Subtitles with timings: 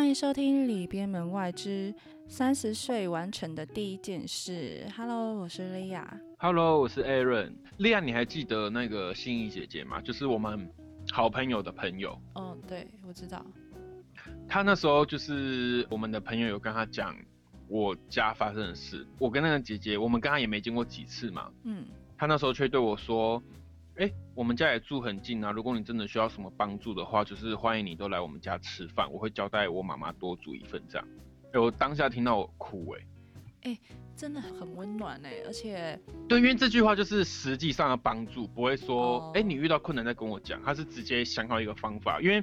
[0.00, 1.94] 欢迎收听《里边门外之
[2.26, 4.82] 三十岁完成的第一件事》。
[4.96, 6.18] Hello，我是莉亚。
[6.38, 7.52] Hello，我是 Aaron。
[7.76, 10.00] 莉亚，你还记得那个心怡姐姐吗？
[10.00, 10.66] 就是我们
[11.12, 12.18] 好朋友的朋友。
[12.34, 13.44] 嗯，对，我知道。
[14.48, 17.14] 她那时候就是我们的朋友有跟她讲
[17.68, 19.06] 我家发生的事。
[19.18, 21.50] 我跟那个姐姐，我们跟她也没见过几次嘛。
[21.64, 21.84] 嗯，
[22.16, 23.42] 她那时候却对我说
[24.00, 31.06] ：“哎、我们家也住很近啊，如果你真的需要什么帮助的话，就是欢迎你都来我们家吃饭，我会交代我妈妈多煮一份这样。”
[31.52, 32.96] 哎，我当下听到我哭
[33.62, 33.78] 哎、
[34.16, 42.42] 真的很温暖哎，而且对，因为这句话就是实际上的帮助，不会说哦，哎、你遇到困难再跟我讲，他是直接想好一个方法，因为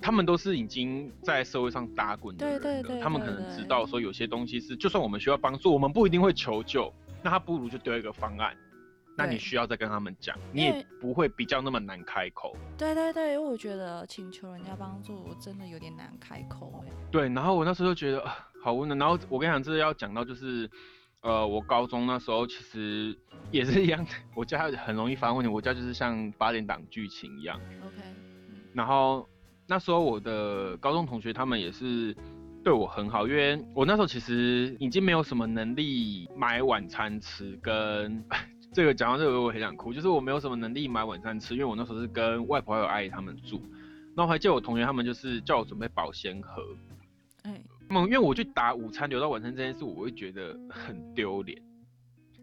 [0.00, 8.56] 他们都是已经在社会上打滚的人了，对对对他们可能知道说有些东西是，就算我们需要帮助，我们不一定会求救，那他不如就丢一个方案，
[9.16, 12.56] 那你需要再跟他们讲，你也不会比较那么难开口。
[12.78, 16.92] 对对对，因为我觉得请求人家帮助我真的有点难开口哎。
[17.10, 18.98] 对，然后我那时候就觉得啊，好温暖。
[18.98, 20.68] 然后我跟你讲，这要讲到就是，
[21.20, 23.16] 呃，我高中那时候其实
[23.50, 27.60] 也是一样，我家很容易发生问题，我家就是像八点档剧情一样。
[27.84, 27.96] OK，
[28.72, 29.28] 然后
[29.68, 32.16] 那时候我的高中同学他们也是
[32.64, 38.24] 对我很好，因为我那时候其实已经没有什么能力买晚餐吃，跟
[38.72, 43.60] 这个讲到这个我很想哭，就是我没有什么能力买晚餐吃，因为我那时候是跟外婆还有阿姨他们住，
[44.14, 46.62] 然后我还记得我同学他们就是叫我准备保鲜盒。
[47.42, 51.60] 哎，嗯，因为我去打午餐留到晚餐这件事，我会觉得很丢脸。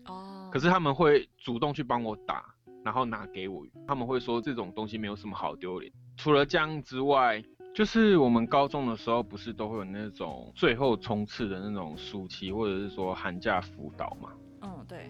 [0.05, 2.45] 哦，可是他们会主动去帮我打，
[2.83, 3.65] 然后拿给我。
[3.87, 5.91] 他们会说这种东西没有什么好丢脸。
[6.15, 14.29] 除了这样之外，就是我们高中的时候不是都会有那种最后冲刺的那种暑期或者是说寒假辅导嘛？
[14.61, 15.09] 嗯，对，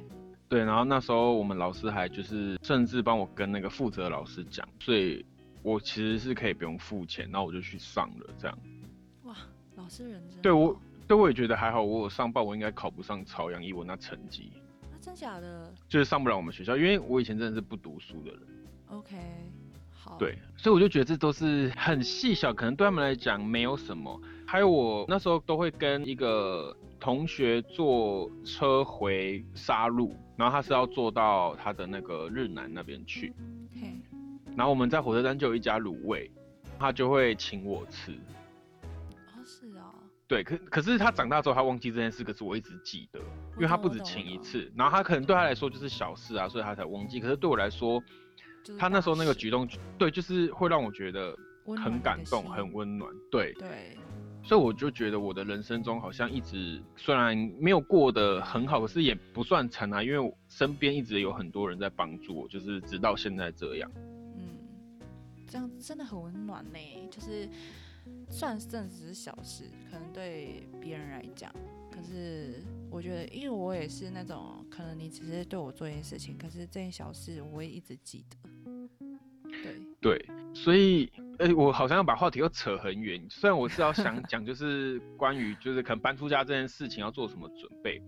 [0.49, 5.23] 对，然后那时候我们老师还就是甚至帮我跟那个负责老师讲，所以
[5.61, 8.57] 我其实是可以不用付钱，然后我就去上了这样。
[9.25, 9.35] 哇，
[9.75, 10.75] 老师人真对我，
[11.07, 14.51] 对我也觉得还好，我有上报，我应该考不上朝阳，一我那成绩。
[14.91, 18.39] 啊，真假的就是上不了我们学校，因为我以前真的是不读书的人
[18.87, 19.17] ，？OK，
[19.93, 24.19] 好，对，所以我就觉得这都是很细小，可能对他们来讲没有什么。
[24.47, 33.33] 还有我那时候都会跟一个同学坐车回沙鹿，然后他是要坐到他的那个日南那边去，
[34.57, 36.29] 然后我们在火车站就有一家卤味，
[36.77, 38.11] 他就会请我吃。
[38.81, 39.93] 哦，是哦，
[40.27, 43.19] 对，可可是他长大之后他忘记这件事，可是我一直记得，
[43.55, 47.21] 因为他不止请一次，然后他可能对他来说就是小事啊，所以他才忘记。
[47.21, 48.03] 可是对我来说，
[48.77, 49.67] 他那时候那个举动，
[49.97, 51.33] 对，就是会让我觉得
[51.81, 53.09] 很感动，很温暖。
[53.31, 53.97] 对，对，
[54.49, 63.91] 所以我就觉得我的人生中好像一直虽然没有过得很好，可是也不算惨啊，因为我身边一直有很多人在帮助我，就是直到现在这样。
[64.35, 64.57] 嗯，
[65.47, 66.79] 这样真的很温暖呢。
[67.11, 67.47] 就是
[68.27, 71.53] 虽然真的只是小事，可能对别人来讲，
[71.91, 78.49] 可是我觉得，因为我也是那种，可能你只是对我做一件事情，可是这件小事我会一直记得。
[79.61, 83.25] 对，对，所以，呃、我好像要把话题又扯很远。
[83.29, 88.01] 虽然我是要想讲，就是关于就是可能搬出家这件事情要做什么准备，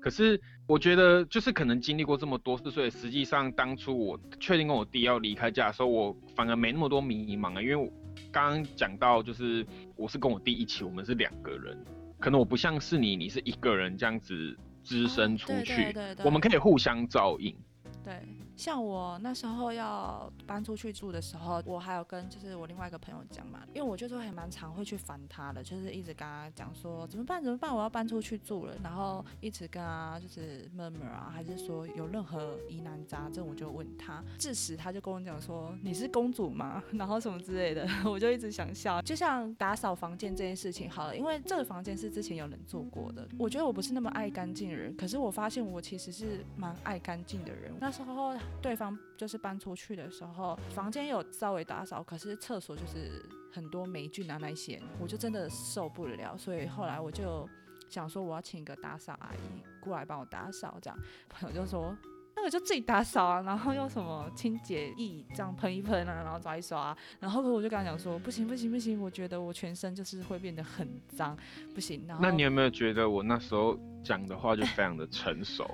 [0.00, 7.88] 可是我觉得就是可能经历过这么多事，所以实际上当初我确定跟我弟要离开家的时候，我反而没那么多迷茫啊，因为我
[8.30, 9.66] 刚刚讲到就是
[9.96, 11.76] 我是跟我弟一起，我们是两个人，
[12.20, 17.56] 可能我不像是你，你是一个人这样子只身出对去，对对对我们可以互相照应。
[18.04, 18.14] 对，
[18.58, 36.82] 像我那时候要搬出去住的时候，我还有跟就是我另外一个朋友讲嘛，因为我就是还蛮常会去烦他的，就是一直跟他讲说怎么办怎么办，我要搬出去住了，然后一直跟他就是 murmur 啊，还是说有任何疑难杂症我就问他，致使他就跟我讲说你是公主吗？
[36.92, 39.00] 然后什么之类的， 我就一直想笑。
[39.02, 47.72] 就像打扫房间这件事情好了，因为这个房间是之前有人做过的，我觉得我不是那么爱干净的人，可是我发现我其实是蛮爱干净的人。
[47.78, 57.48] 那时候对方就是搬出去的时候，房间有稍微打扫，可是厕所就是很多霉菌啊那些，我就真的受不了，所以后来我就
[57.88, 60.98] 想说我要请一个打扫阿姨过来帮我打扫，这样
[61.28, 61.96] 朋友就说。
[62.40, 71.36] 那个就自己打扫啊，然后用什么清洁液这样喷一喷啊，然后刷一刷、啊，然后我就跟他讲说，不行不行不行，我觉得我全身就是会变得很脏，
[71.74, 72.06] 不行。
[72.20, 75.68] 那你有没有觉得我那时候讲的话就非常的成熟？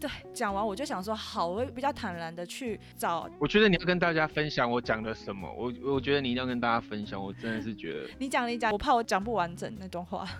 [0.00, 10.26] 对讲完我就想说，好，我会比较坦然的去找我觉得你要跟大家分享我讲的什么，我我觉得你一定要跟大家分享，我真的是觉得，你讲你讲，我怕我讲不完整那段话。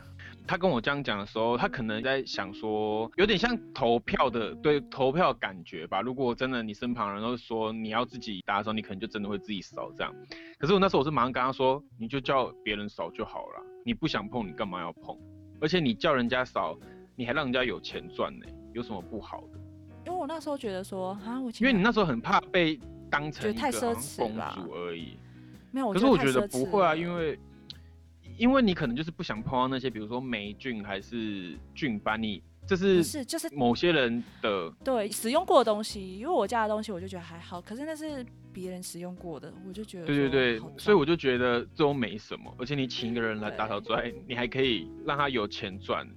[0.46, 6.00] 他跟我这样讲的时候，他可能在想说，有点像投票的对投票感觉吧。
[6.00, 10.12] 如果真的你身旁人都说你要自己打扫，你可能就真的会自己扫这样。
[10.58, 15.16] 可是我那时候我是马上跟他说，你就叫别人扫就好了，你不想碰你干嘛要碰？
[15.60, 16.76] 而且你叫人家扫，
[17.14, 19.58] 你还让人家有钱赚呢，有什么不好的？
[20.06, 22.80] 因为我那时候觉得说啊，我因为你那时候很怕被
[23.10, 25.18] 当成一个太奢侈公主而已。
[25.70, 27.38] 没有，可是我觉得不会啊，因为
[28.38, 46.08] 因为你可能就是不想碰到那些，比如说霉菌还是菌斑，你这是是就是某些人的对使用过的东西，因为我家的东西我就觉得还好，可是那是别人使用过的，我就觉得对对对，所以我就觉得这都没什么，而且你请一个人来打扫之外，你还可以让他有钱赚，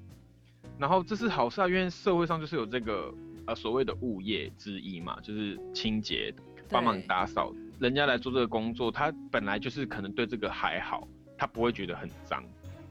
[0.80, 3.14] 然后这是好事啊，因为社会上就是有这个
[3.46, 6.34] 呃所谓的物业之一嘛，就是清洁
[6.70, 7.54] 帮忙打扫。
[7.80, 12.44] 人家来做这个工作，他本来就是可能对这个还好，他不会觉得很脏，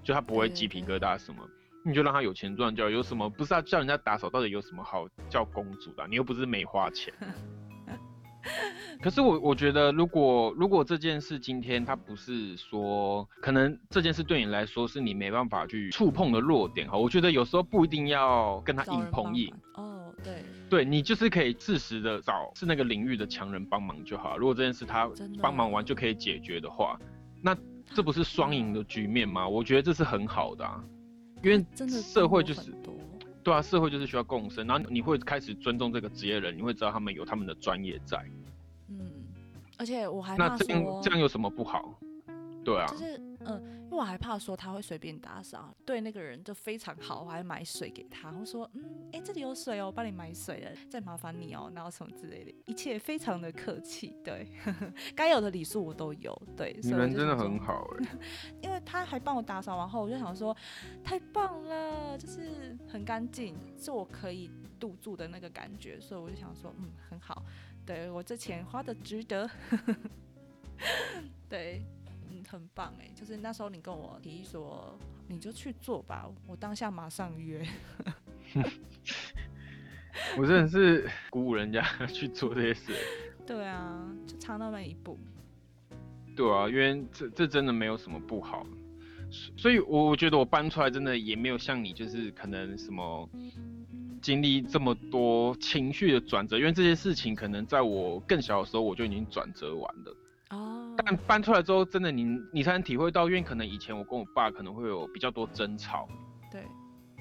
[0.02, 1.42] 就他不会鸡皮疙瘩什么，
[1.84, 6.06] 你就让他有钱赚就有什么不是要叫人家打扫，到底有什么好叫公主的？
[6.08, 7.12] 你又不是没花钱。
[9.02, 19.52] 可是我我觉得，如果如果这件事今天他不是说，可能这件事对你来说是你没办法去触碰的弱点哈，我觉得有时候不一定要跟他硬碰硬。
[19.74, 20.44] 哦，对。
[20.70, 24.38] 对你就是可以适时的找是那个领域的强人帮忙就好。
[24.38, 25.10] 如果这件事他
[25.42, 26.98] 帮忙完就可以解决的话，
[27.42, 27.54] 那
[27.92, 29.46] 这不是双赢的局面吗？
[29.46, 30.82] 我觉得这是很好的啊，
[31.42, 32.72] 因为真的社会就是
[33.42, 38.24] 对啊，社会就是需要共生，然后你会开始尊重这个职业人，你会知道他们有他们的专业在。
[39.82, 41.98] 嗯，而且我还那这样这样有什么不好？
[42.64, 43.78] 对啊，就是嗯。
[43.92, 48.82] 因为我还怕说他会随便打扫，对那个人就非常好，我还买水给他，我说嗯，
[49.12, 54.48] 哎，这里有水哦，我帮你买水了，再麻烦你哦，然后什么之类的，一切非常的客气，对，
[55.14, 58.08] 该有的礼数我都有，对，你们真的很好哎，
[58.64, 60.56] 因为他还帮我打扫完后，我就想说
[61.04, 62.48] 太棒了，就是
[62.92, 67.42] 很干净，是我可以度住的那个感觉，所以我就想说嗯，很好，
[67.86, 69.50] 对我这钱花的值得，
[71.48, 71.82] 对。
[72.34, 74.98] 嗯很棒哎，就是那时候你跟我提议说，
[75.28, 77.62] 你就去做吧，我当下马上约。
[80.38, 82.92] 我真的是鼓舞人家去做这些事。
[83.46, 85.18] 对啊，就差那么一步。
[86.34, 88.66] 对啊，因为这这真的没有什么不好，
[89.56, 93.28] 所以我我觉得我搬出来真的也没有像你，就是可能什么
[94.20, 100.16] 经历这么多情绪的转折，因为这些事情可能在我更小的时候我就已经转折完了。
[100.50, 106.06] 哦，但搬出来之后，真的你你才能体会到，因为可能以前我跟我爸可能会有比较多争吵，
[106.50, 106.62] 对，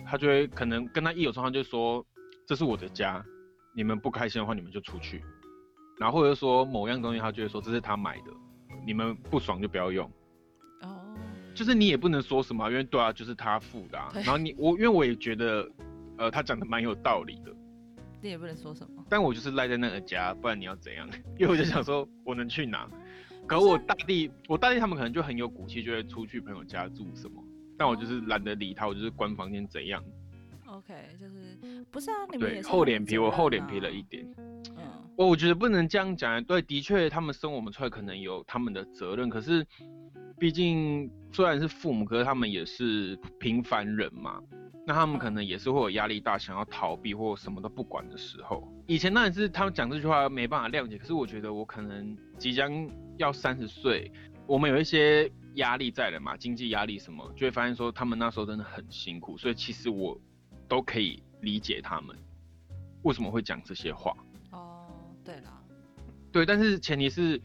[0.06, 2.06] 他就会可能跟他一有状况就说
[2.46, 3.24] 这是我的家，
[3.74, 5.24] 你们不开心的话你们就出去，
[5.98, 8.26] 然后或者说某样东西他就会说这是他买的，
[8.86, 10.12] 你们不爽就不要用，哦，
[11.54, 15.70] 就是你也不能说什么，因为对啊就是他付的，然后你我因为我也觉得
[16.18, 17.52] 呃他讲的蛮有道理的。
[18.24, 21.10] 你也不能说什么，但我就是赖在那个家，不然你要怎样？
[21.40, 22.88] 因为我就想说，我能去哪？
[23.48, 27.44] 可我大弟，我大弟他们可能就很有骨气，就会出去朋友家住什么。
[27.78, 30.04] 但我就是懒得理他，我就是关房间怎样
[30.68, 32.18] ？OK，就是不是啊？
[32.32, 34.24] 你们也厚脸皮，我厚脸皮了一点。
[34.38, 36.44] 嗯，我我觉得不能这样讲。
[36.44, 39.66] 对，的确他们生我们出来可能有他们的责任，可是
[40.42, 44.42] 毕竟虽然是父母，可是他们也是平凡人嘛。
[44.88, 48.68] 那他们可能也是会有压力大，想要逃避或什么都不管的时候。
[48.88, 54.12] 以前当然是他们讲这句话没办法谅解，可是我觉得我可能即将要三十岁，
[54.48, 60.20] 我们有一些压力在了嘛，经济压力什么，就会发现说他们那时候真的很辛苦，所以其实我
[60.68, 62.18] 都可以理解他们
[63.04, 64.12] 为什么会讲这些话。
[64.50, 64.88] 哦，
[65.24, 65.64] 对了，
[66.32, 67.40] 对，但是前提是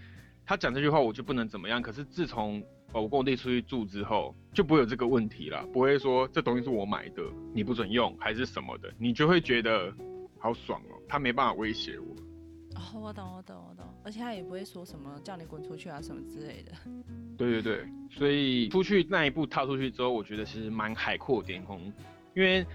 [0.46, 1.82] 他讲这句话我就不能怎么样。
[1.82, 2.64] 可是自从
[3.00, 7.22] 我跟我弟出去住之后，就不会有这个问题了，不会说这东西是我买的，
[7.54, 9.92] 你不准用还是什么的，你就会觉得
[10.38, 12.16] 好爽哦，他没办法威胁我。
[12.74, 16.72] 哦，我懂，我懂，我懂，而且他也不会说什么叫你滚出去啊什么之类的。
[17.38, 21.92] 对对对，所以出去那一步踏出去之后，我觉得其实蛮海阔天空，
[22.34, 22.66] 因为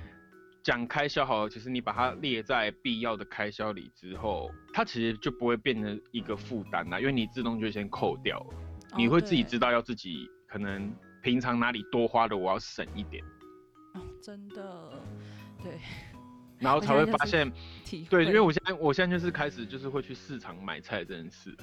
[0.63, 8.55] 讲开销好了，其实你把它列在必要的开销里之后，它其实就不会变成一个负担啦，因为你自动就先扣掉了。
[8.97, 13.23] 你会自己知道要自己可能平常哪里多花的，我要省一点。
[13.93, 14.91] 哦，真的，
[15.63, 15.79] 对。
[16.59, 17.51] 然后才会发现，
[18.09, 21.55] 对，因为我现在我现在就是开始就是会去市场买菜这件事。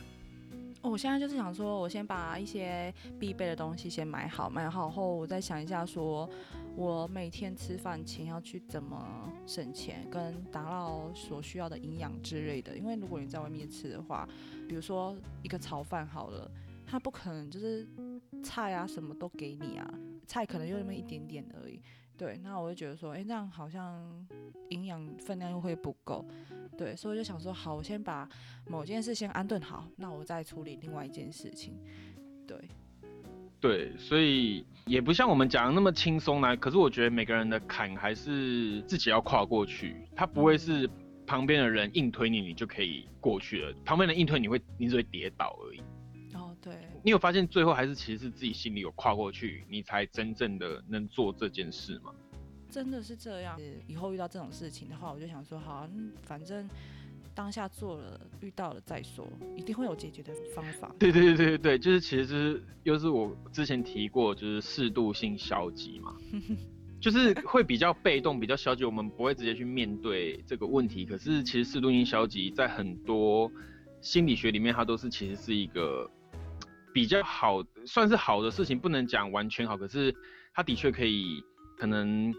[0.82, 6.28] 哦，我现在就是想说，我先把一些必备的东西先买好，买好后我再想一下，说
[6.75, 12.76] 我每天吃饭前要去怎么省钱，跟达到所需要的营养之类的。
[12.76, 14.28] 因为如果你在外面吃的话，
[14.68, 16.50] 比如说一个炒饭好了。
[16.90, 17.87] 他不可能就是
[18.42, 19.95] 菜啊什么都给你啊，
[20.26, 21.80] 菜可能就那么一点点而已。
[22.16, 24.26] 对，那我就觉得说，哎，这样好像
[24.71, 26.26] 营养分量又会不够。
[26.76, 28.28] 对，所以我就想说，好，我先把
[28.66, 31.78] 某件事先安顿好，那我再处理另外一件事情。
[32.47, 32.59] 对，
[33.61, 36.57] 对，所以也不像我们讲的那么轻松呢。
[36.57, 40.90] 可是我觉得每个人的坎还是自己要跨过去，他不会是
[41.25, 43.73] 旁边的人硬推你，你就可以过去了。
[43.85, 45.80] 旁边人硬推你会，你只会跌倒而已。
[47.02, 52.12] 你有发现最后还是其实是自己心里有跨过去，你才真正的能做这件事吗？
[52.70, 53.58] 真的是这样。
[53.86, 55.88] 以后遇到这种事情的话，我就想说，好，
[56.22, 56.68] 反正
[57.34, 59.26] 当下做了，遇到了再说，
[59.56, 60.94] 一定会有解决的方法。
[60.98, 66.14] 对对对对对就是其实又是我之前提过，就是适度性消极嘛，
[67.00, 71.06] 就是会比较被动，比较消极，我们不会直接去面对这个问题。
[71.06, 73.50] 可是其实适度性消极在很多
[74.02, 76.10] 心理学里面，它都是其实是一个
[76.98, 80.12] 比较好，算是好的事情，不能讲完全好，可是
[80.52, 81.40] 它的确可以
[81.78, 82.34] 可能。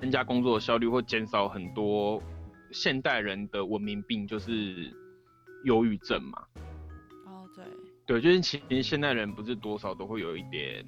[0.00, 2.20] 增加工作效率或减少很多
[2.70, 4.90] 现代人的文明病，就是
[5.64, 6.42] 忧郁症嘛。
[7.26, 7.62] 哦，对，
[8.06, 10.82] 对，就是其实现代人不是多少都会有一点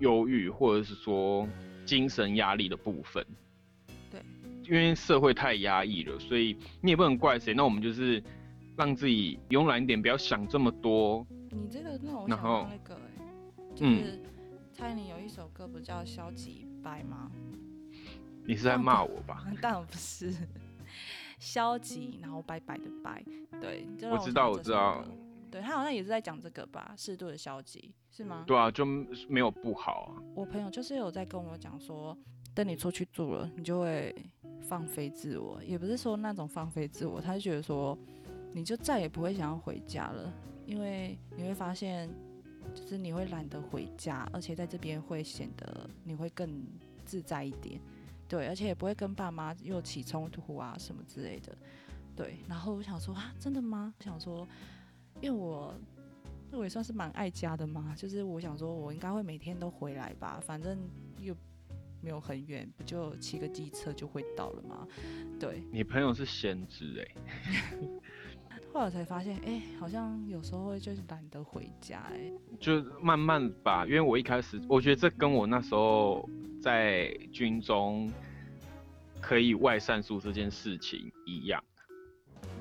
[0.00, 1.48] 忧郁，或者是说
[1.86, 3.26] 精神压力的部分。
[4.10, 4.20] 对，
[4.64, 7.54] 因为社会太压抑了，所以你也不能怪谁。
[7.54, 8.22] 那我们就是
[8.76, 11.26] 让自己慵懒一点，不要想这么多。
[11.50, 12.98] 你这个那我想到那个，
[13.74, 14.20] 就是
[14.72, 17.30] 蔡依林有一首歌不叫《消极掰》吗？
[18.44, 19.46] 你是在骂我吧？
[19.60, 20.34] 当然不是，
[21.38, 23.24] 消极，然后拜拜的拜，
[23.60, 25.04] 对，我知道，我知道，
[25.50, 28.44] 对他好像也是在讲这个吧，适度的消极是吗？
[28.46, 28.84] 对啊，就
[29.28, 30.22] 没有不好啊。
[30.34, 32.16] 我朋友就是有在跟我讲说，
[32.54, 34.14] 等你出去住了，你就会
[34.60, 37.96] 放飞自我，也不是说那种放飞自我，他就觉得说，
[38.52, 40.32] 你就再也不会想要回家了，
[40.66, 42.08] 因为你会发现，
[42.74, 46.64] 就是你会懒得回家，而且在这边会显得你会更
[47.04, 47.80] 自在一点。
[48.28, 51.56] 对，而且也不会跟爸妈又起冲突啊什么之类的。
[52.16, 53.92] 对，然后我想说啊，真的吗？
[54.00, 54.46] 想说，
[55.20, 55.74] 因为我
[56.50, 60.78] 我也算是蛮爱家的嘛，就是我想说我应该会每天都回来吧，反正
[61.20, 61.34] 又
[62.00, 64.86] 没有很远，不就骑个机车就会到了吗？
[65.38, 67.14] 对，你朋友是先知哎，
[68.72, 76.28] 后来才发现，哎，好像有时候会就是懒得回家，哎，就慢慢吧，因为我一开始我觉得这跟我那时候。
[76.62, 78.08] 在军中
[79.20, 81.60] 可以外散宿这件事情一样，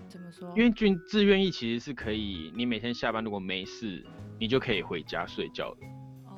[0.09, 0.49] 怎么说？
[0.57, 4.03] 因为军自愿役其实是可以，你每天下班如果没事，
[4.39, 5.85] 你就可以回家睡觉的。
[6.25, 6.35] 哦。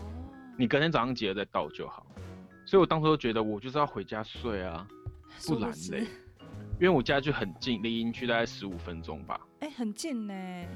[0.59, 2.05] 你隔天早上起来再到就好。
[2.65, 4.85] 所以我当时都觉得我就是要回家睡啊，
[5.47, 6.05] 不然嘞，
[6.83, 9.39] 因为我家就很近，离营区大概十五分钟吧。
[9.61, 10.33] 哎，很近呢。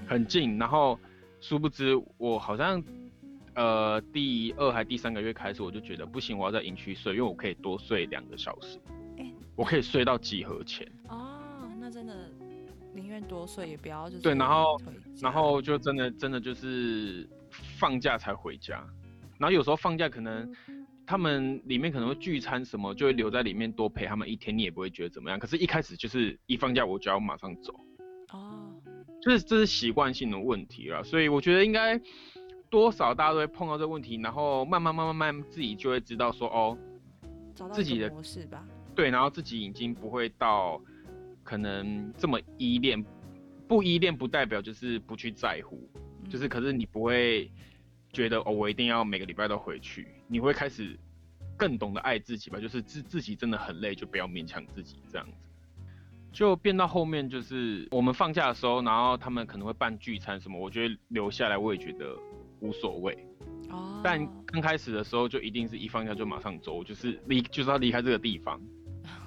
[0.08, 0.98] 很近，然后
[1.42, 2.82] 殊不知我好像。
[3.56, 8.80] 呃，第二还第三个月开始，我就觉得不行，我要在营区睡，因为我可以多睡两个小时。
[9.18, 10.88] 哎，我可以睡到集合前。
[11.10, 11.42] 哦，
[11.80, 12.30] 那真的
[12.94, 14.80] 宁愿多睡，也不要就是对，然后
[15.20, 18.76] 然后就真的真的就是放假才回家，
[19.40, 20.54] 然后有时候放假可能
[21.08, 25.40] 他们里面可能会聚餐什么，就会留在里面多陪他们一天，你也不会觉得怎么样。
[25.40, 27.74] 可是，一开始就是一放假我就要马上走。
[28.32, 28.76] 哦，
[29.22, 32.00] 就是这是习惯性的问题了，所以我觉得应该。
[32.70, 36.78] 多少大家都会碰到这个问题，然后慢慢慢慢慢自己就会知道说哦，
[37.72, 38.62] 自己的模式吧。
[38.94, 40.82] 对，然后自己已经不会到
[41.46, 43.02] 可能这么依恋，
[43.70, 45.90] 不依恋不代表就是不去在乎，
[46.30, 47.50] 就是可是你不会
[48.12, 50.98] 觉得哦，我一定要每个礼拜都回去，你会开始
[51.58, 55.38] 更懂得爱自己吧，就是自自己真的很累，就不要勉强自己这样子。
[56.32, 62.18] 就变到后面就是我们放假的时候，然后他们可能会办聚餐什么，我觉得留下来我也觉得。
[62.60, 63.16] 无所谓，
[63.70, 68.60] 哦，但刚开始的时候就一定是一放假就马上走，就是离就是要离开这个地方，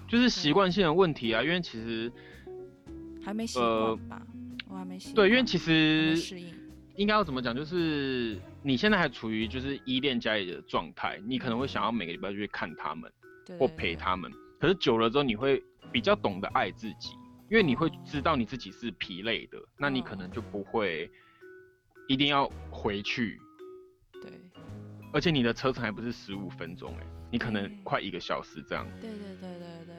[0.09, 1.41] 就是习惯性的问题啊。
[1.41, 2.13] 因为其实
[3.25, 4.27] 还没习惯吧，
[4.69, 6.53] 我还没习对，因为其实适应
[7.01, 13.11] 应该要怎么讲，就是你现在还处于就是依恋家里的状态，你可能会想要每个礼拜去看他们
[13.59, 14.31] 或陪他们，
[14.61, 17.13] 可是久了之后你会比较懂得爱自己，
[17.51, 21.11] 因为你会知道你自己是疲累的，那你可能就不会。
[22.07, 23.41] 一定要回去，
[24.21, 24.33] 对，
[25.13, 28.85] 而且你的车程还不是十五分钟哎，你可能快一个小时这样。
[29.01, 29.95] 对对对对对，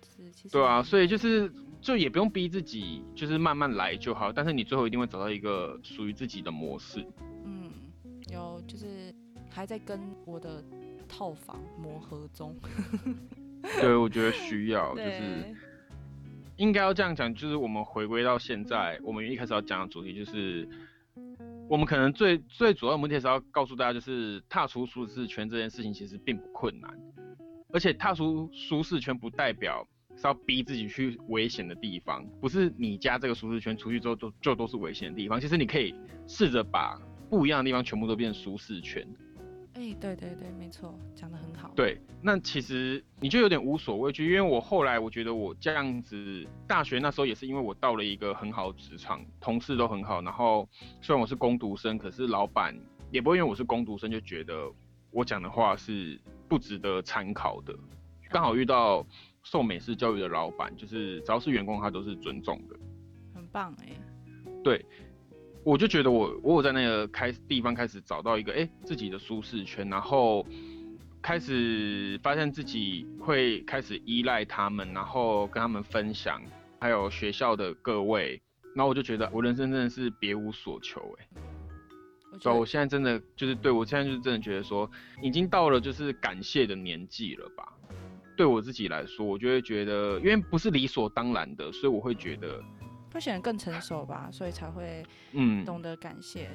[0.00, 0.50] 是其实。
[0.50, 4.32] 对啊，所以就是就也不用逼自己，就是慢慢来就好。
[4.32, 7.04] 但是你最后一定会找到一个属于自己的模式。
[7.44, 7.70] 嗯，
[8.30, 9.14] 有就是
[9.48, 10.62] 还在跟我的
[11.08, 12.54] 套房磨合中。
[13.80, 15.54] 对，我觉得需要就是
[16.56, 20.68] 应该要这样讲，就是我们回归到现在，我们一开始要讲的主题就是。
[21.68, 26.90] 我们可能最最主要的目的是要告诉大家，就是踏出舒适圈这件事情其实并不困难，
[27.72, 29.86] 而且踏出舒适圈不代表
[30.20, 35.94] 是要逼自己去危险的地方，不是你家这个舒适圈出去之后就就都是危险的地方，其实你可以
[36.26, 37.00] 试着把
[37.30, 39.06] 不一样的地方全部都变成舒适圈。
[39.72, 41.72] 哎，对对对，没错，讲得很好。
[41.74, 50.68] 对，那其实你就有点无所畏惧，因为我后来我觉得我这样子，大学那时候也是因为我到了一个很好的职场，同事都很好，然后
[51.00, 52.76] 虽然我是工读生，可是老板
[53.10, 54.70] 也不会因为我是工读生就觉得
[55.12, 57.74] 我讲的话是不值得参考的。
[58.28, 59.06] 刚好遇到
[59.42, 62.76] 受美式教育的老板，就是只要是员工他都是尊重的，
[63.34, 63.88] 很棒哎。
[64.64, 64.84] 对。
[65.62, 70.46] 我就觉得我我有在那个开地方开始找到一个哎自己的舒适圈，然后
[71.20, 76.40] 开始发现自己会开始依赖他们，然后跟他们分享，
[76.80, 78.40] 还有学校的各位，
[78.74, 81.28] 然后我就觉得我人生真的是别无所求哎。
[82.40, 87.70] 所以我现在真的就是对我现在就是真的觉得说，已经到了就是感谢的年纪了吧。
[88.40, 92.58] 对我自己来说，我就会觉得，因为不是理所当然的，所以我会觉得。
[93.12, 96.48] 会显得更成熟吧，所以才会嗯懂得感谢。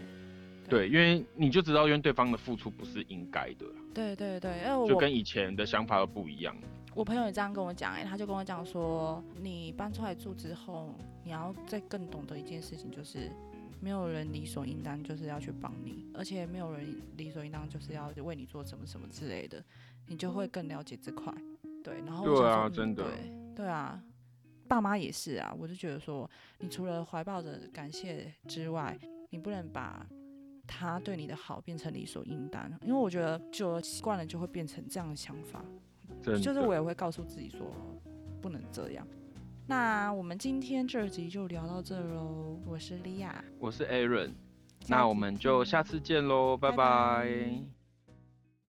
[0.68, 3.68] 对，因为你就知道，因为对方的付出不是应该的。
[3.94, 6.58] 对对对，因为就跟以前的想法都不一样。
[6.96, 10.92] 我朋友也这样跟我讲，哎，他就跟我讲说，你搬出来住之后，
[11.24, 13.32] 你要再更懂得一件事情，就是
[13.80, 19.64] 没有人理所应当就是要去帮你，而且没有人理所应当就是要为你做什么什么之类的，
[20.08, 21.32] 你就会更了解这块。
[21.86, 23.06] 对，然后对啊，真的，
[23.56, 24.02] 对啊。
[24.68, 26.28] 爸妈也是啊，我就觉得说，
[26.58, 28.98] 你除了怀抱着感谢之外，
[29.30, 30.04] 你不能把
[30.66, 35.64] 他对你的好变成理所应当，因为我觉得久了习惯了就会变成这样的想法。
[36.24, 37.72] 就是我也会告诉自己说，
[38.42, 39.08] 不能这样。
[39.68, 44.32] 那我们今天这集就聊到这喽，我是莉亚，我是 Aaron，
[44.88, 47.75] 那我们就下次见喽，拜拜。